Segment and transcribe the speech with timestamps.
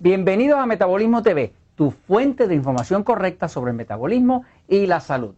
[0.00, 5.34] Bienvenidos a Metabolismo TV, tu fuente de información correcta sobre el metabolismo y la salud.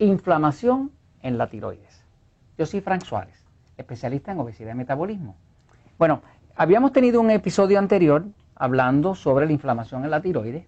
[0.00, 0.90] Inflamación
[1.22, 2.02] en la tiroides.
[2.58, 3.46] Yo soy Frank Suárez,
[3.78, 5.36] especialista en obesidad y metabolismo.
[5.96, 6.22] Bueno,
[6.56, 8.24] habíamos tenido un episodio anterior
[8.56, 10.64] hablando sobre la inflamación en la tiroides,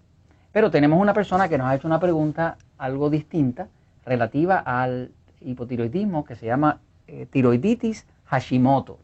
[0.53, 3.67] pero tenemos una persona que nos ha hecho una pregunta algo distinta
[4.05, 5.11] relativa al
[5.41, 8.99] hipotiroidismo que se llama eh, tiroiditis Hashimoto,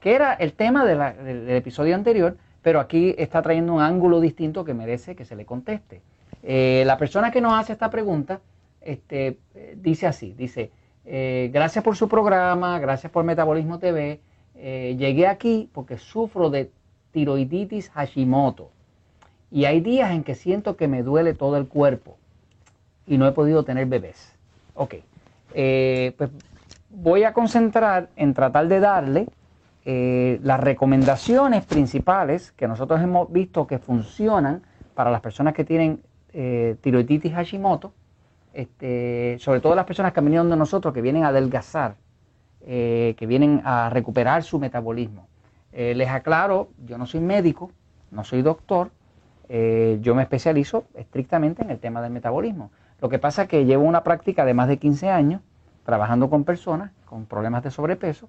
[0.00, 4.74] que era el tema del episodio anterior, pero aquí está trayendo un ángulo distinto que
[4.74, 6.02] merece que se le conteste.
[6.42, 8.40] Eh, la persona que nos hace esta pregunta
[8.80, 10.70] este, eh, dice así, dice,
[11.04, 14.20] eh, gracias por su programa, gracias por Metabolismo TV,
[14.54, 16.70] llegué aquí porque sufro de
[17.12, 18.70] tiroiditis Hashimoto
[19.50, 22.18] y hay días en que siento que me duele todo el cuerpo
[23.06, 24.36] y no he podido tener bebés.
[24.74, 24.96] Ok,
[25.54, 26.30] pues
[26.90, 29.28] voy a concentrar en tratar de darle
[29.84, 34.62] eh, las recomendaciones principales que nosotros hemos visto que funcionan
[34.94, 36.02] para las personas que tienen
[36.34, 37.94] eh, tiroiditis Hashimoto,
[38.52, 41.96] este, sobre todo las personas que han venido de nosotros, que vienen a adelgazar,
[42.66, 45.28] eh, que vienen a recuperar su metabolismo.
[45.72, 47.70] les aclaro, yo no soy médico,
[48.10, 48.90] no soy doctor,
[49.48, 52.70] yo me especializo estrictamente en el tema del metabolismo.
[53.00, 55.42] Lo que pasa es que llevo una práctica de más de 15 años
[55.84, 58.28] trabajando con personas con problemas de sobrepeso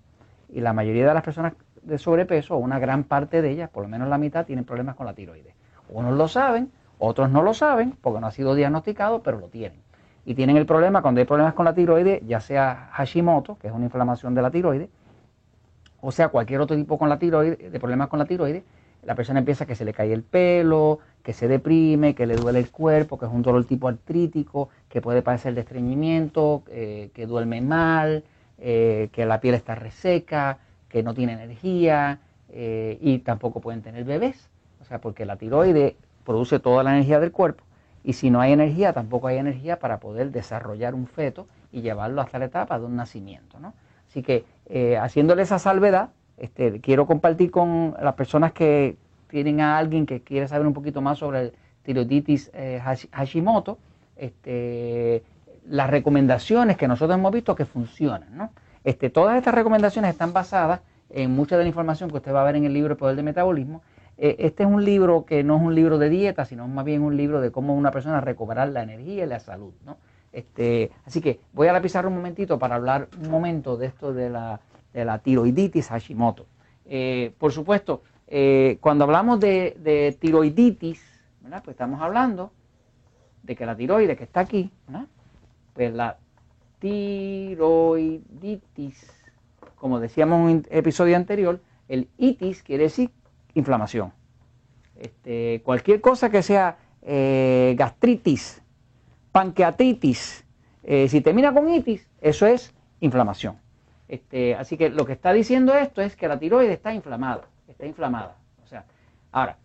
[0.51, 3.89] y la mayoría de las personas de sobrepeso, una gran parte de ellas, por lo
[3.89, 5.53] menos la mitad, tienen problemas con la tiroides.
[5.89, 9.79] Unos lo saben, otros no lo saben porque no ha sido diagnosticado, pero lo tienen.
[10.25, 13.73] Y tienen el problema cuando hay problemas con la tiroides, ya sea Hashimoto, que es
[13.73, 14.89] una inflamación de la tiroides,
[15.99, 18.63] o sea cualquier otro tipo con la tiroides, de problemas con la tiroides,
[19.03, 22.59] la persona empieza que se le cae el pelo, que se deprime, que le duele
[22.59, 27.25] el cuerpo, que es un dolor tipo artrítico, que puede padecer de estreñimiento, eh, que
[27.25, 28.23] duerme mal,
[28.63, 34.03] eh, que la piel está reseca, que no tiene energía eh, y tampoco pueden tener
[34.03, 34.49] bebés.
[34.81, 37.63] O sea, porque la tiroide produce toda la energía del cuerpo
[38.03, 42.21] y si no hay energía, tampoco hay energía para poder desarrollar un feto y llevarlo
[42.21, 43.59] hasta la etapa de un nacimiento.
[43.59, 43.73] ¿no?
[44.07, 48.95] Así que eh, haciéndole esa salvedad, este, quiero compartir con las personas que
[49.27, 52.51] tienen a alguien que quiere saber un poquito más sobre el tiroiditis
[53.11, 53.79] Hashimoto,
[54.17, 55.23] este,
[55.67, 58.35] las recomendaciones que nosotros hemos visto que funcionan.
[58.35, 58.51] ¿no?
[58.83, 62.45] Este, todas estas recomendaciones están basadas en mucha de la información que usted va a
[62.45, 63.81] ver en el libro El Poder del Metabolismo.
[64.17, 67.01] Eh, este es un libro que no es un libro de dieta, sino más bien
[67.01, 69.73] un libro de cómo una persona recuperar la energía y la salud.
[69.85, 69.97] ¿no?
[70.31, 74.13] Este, así que voy a la pizarra un momentito para hablar un momento de esto
[74.13, 74.59] de la,
[74.93, 76.45] de la tiroiditis Hashimoto.
[76.85, 81.03] Eh, por supuesto, eh, cuando hablamos de, de tiroiditis,
[81.41, 81.61] ¿verdad?
[81.63, 82.51] pues estamos hablando
[83.43, 85.07] de que la tiroides que está aquí, ¿verdad?
[85.73, 86.17] Pues la
[86.79, 87.47] tiroiditis,
[89.75, 93.11] como decíamos en un episodio anterior, el itis quiere decir
[93.53, 94.11] inflamación.
[94.95, 98.61] Este, cualquier cosa que sea eh, gastritis,
[99.31, 100.45] pancreatitis,
[100.83, 103.57] eh, si termina con itis, eso es inflamación.
[104.07, 107.85] Este, así que lo que está diciendo esto es que la tiroides está inflamada, está
[107.85, 108.35] inflamada.
[108.63, 108.85] O sea,
[109.31, 109.57] ahora,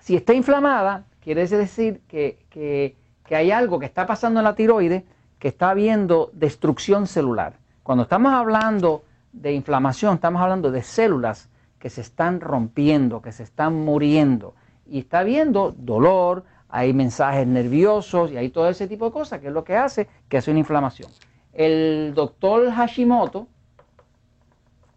[0.00, 2.96] si está inflamada, quiere decir que que
[3.36, 5.04] hay algo que está pasando en la tiroides
[5.38, 7.54] que está habiendo destrucción celular.
[7.82, 11.48] Cuando estamos hablando de inflamación, estamos hablando de células
[11.78, 14.54] que se están rompiendo, que se están muriendo.
[14.86, 19.48] Y está habiendo dolor, hay mensajes nerviosos y hay todo ese tipo de cosas, que
[19.48, 21.10] es lo que hace que hace una inflamación.
[21.52, 23.48] El doctor Hashimoto,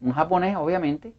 [0.01, 1.13] un japonés obviamente,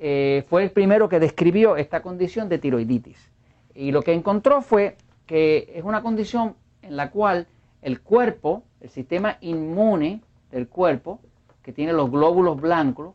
[0.00, 3.30] eh, fue el primero que describió esta condición de tiroiditis.
[3.74, 7.46] Y lo que encontró fue que es una condición en la cual
[7.82, 11.20] el cuerpo, el sistema inmune del cuerpo,
[11.62, 13.14] que tiene los glóbulos blancos,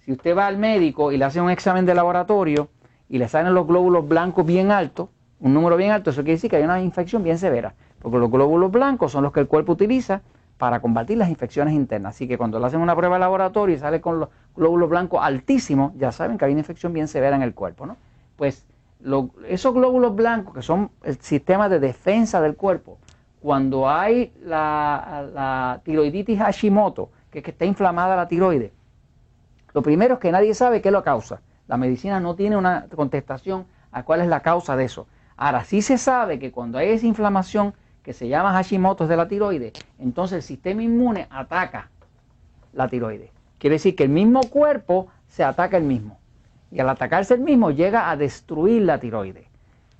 [0.00, 2.68] si usted va al médico y le hace un examen de laboratorio
[3.08, 5.10] y le salen los glóbulos blancos bien altos,
[5.40, 8.30] un número bien alto, eso quiere decir que hay una infección bien severa, porque los
[8.30, 10.22] glóbulos blancos son los que el cuerpo utiliza
[10.56, 12.16] para combatir las infecciones internas.
[12.16, 14.28] Así que cuando le hacen una prueba de laboratorio y sale con los
[14.58, 17.96] glóbulos blancos altísimos, ya saben que hay una infección bien severa en el cuerpo, ¿no?
[18.36, 18.66] Pues
[19.48, 22.98] esos glóbulos blancos, que son el sistema de defensa del cuerpo,
[23.40, 28.72] cuando hay la, tiroiditis Hashimoto, que es que está inflamada la tiroides,
[29.72, 31.40] lo primero es que nadie sabe qué lo causa.
[31.68, 35.06] La medicina no tiene una contestación a cuál es la causa de eso.
[35.36, 39.28] Ahora sí se sabe que cuando hay esa inflamación que se llama Hashimoto de la
[39.28, 41.90] tiroides, entonces el sistema inmune ataca
[42.72, 43.37] la tiroides.
[43.58, 46.18] Quiere decir que el mismo cuerpo se ataca el mismo.
[46.70, 49.46] Y al atacarse el mismo llega a destruir la tiroides.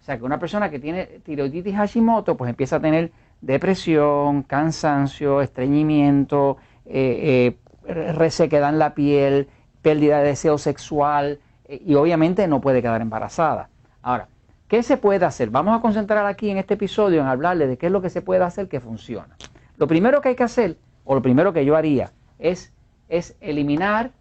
[0.00, 5.42] O sea que una persona que tiene tiroiditis Hashimoto pues empieza a tener depresión, cansancio,
[5.42, 6.56] estreñimiento,
[6.86, 9.48] eh, resequedad en la piel,
[9.82, 13.68] pérdida de deseo sexual eh, y obviamente no puede quedar embarazada.
[14.02, 14.28] Ahora,
[14.68, 15.50] ¿qué se puede hacer?
[15.50, 18.22] Vamos a concentrar aquí en este episodio en hablarle de qué es lo que se
[18.22, 19.36] puede hacer que funciona.
[19.76, 22.72] Lo primero que hay que hacer, o lo primero que yo haría, es,
[23.08, 24.12] es eliminar,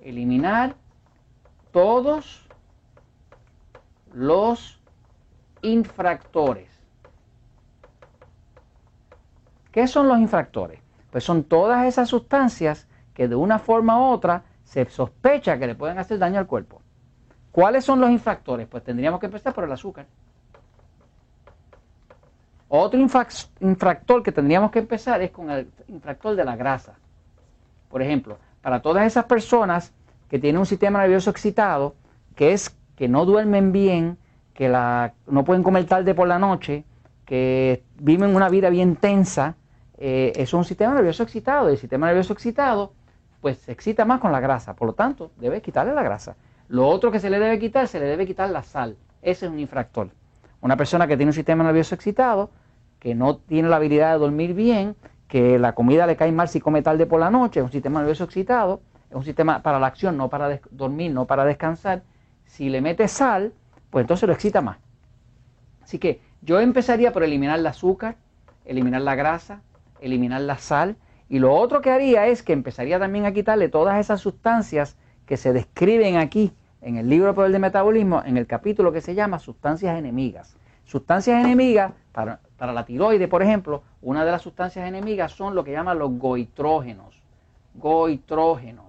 [0.00, 0.74] eliminar
[1.72, 2.48] todos
[4.12, 4.80] los
[5.62, 6.68] infractores.
[9.70, 10.80] ¿Qué son los infractores?
[11.10, 15.74] Pues son todas esas sustancias que de una forma u otra se sospecha que le
[15.74, 16.80] pueden hacer daño al cuerpo.
[17.52, 18.66] ¿Cuáles son los infractores?
[18.66, 20.06] Pues tendríamos que empezar por el azúcar.
[22.68, 26.94] Otro infractor que tendríamos que empezar es con el infractor de la grasa.
[27.88, 29.92] Por ejemplo, para todas esas personas
[30.28, 31.94] que tienen un sistema nervioso excitado,
[32.34, 34.18] que es que no duermen bien,
[34.54, 36.84] que no pueden comer tarde por la noche,
[37.24, 39.54] que viven una vida bien tensa,
[39.98, 41.68] eh, es un sistema nervioso excitado.
[41.68, 42.92] El sistema nervioso excitado,
[43.40, 44.74] pues se excita más con la grasa.
[44.74, 46.36] Por lo tanto, debe quitarle la grasa.
[46.68, 48.96] Lo otro que se le debe quitar, se le debe quitar la sal.
[49.22, 50.10] Ese es un infractor.
[50.60, 52.50] Una persona que tiene un sistema nervioso excitado,
[52.98, 54.96] que no tiene la habilidad de dormir bien,
[55.28, 58.00] que la comida le cae mal si come tarde por la noche, es un sistema
[58.00, 58.80] nervioso excitado,
[59.10, 62.02] es un sistema para la acción, no para dormir, no para descansar.
[62.46, 63.52] Si le mete sal,
[63.90, 64.78] pues entonces lo excita más.
[65.82, 68.16] Así que yo empezaría por eliminar el azúcar,
[68.64, 69.62] eliminar la grasa,
[70.00, 70.96] eliminar la sal.
[71.28, 74.96] Y lo otro que haría es que empezaría también a quitarle todas esas sustancias
[75.26, 79.14] que se describen aquí en el libro Poder de Metabolismo, en el capítulo que se
[79.14, 80.56] llama Sustancias Enemigas.
[80.84, 85.62] Sustancias enemigas, para, para la tiroide, por ejemplo, una de las sustancias enemigas son lo
[85.64, 87.22] que llaman los goitrógenos.
[87.74, 88.86] Goitrógenos.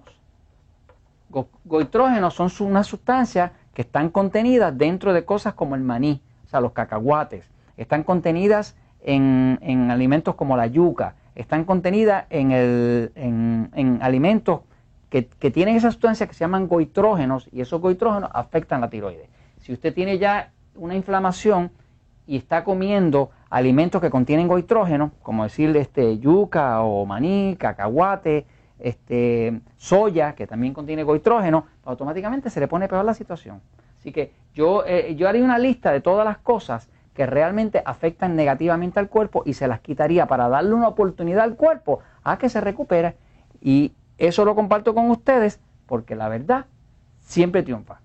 [1.64, 6.60] goitrógenos son unas sustancias que están contenidas dentro de cosas como el maní, o sea,
[6.60, 7.48] los cacahuates.
[7.76, 14.62] Están contenidas en, alimentos como la yuca, están contenidas en, alimentos
[15.08, 19.28] que, tienen esas sustancias que se llaman goitrógenos y esos goitrógenos afectan la tiroides.
[19.60, 21.70] Si usted tiene ya una inflamación
[22.26, 28.46] y está comiendo alimentos que contienen goitrógenos, como decir este, yuca o maní, cacahuate,
[28.78, 33.60] este, soya, que también contiene goitrógeno, automáticamente se le pone peor la situación.
[33.98, 38.36] Así que yo, eh, yo haría una lista de todas las cosas que realmente afectan
[38.36, 42.48] negativamente al cuerpo y se las quitaría para darle una oportunidad al cuerpo a que
[42.48, 43.16] se recupere.
[43.60, 46.66] Y eso lo comparto con ustedes porque la verdad
[47.18, 48.00] siempre triunfa.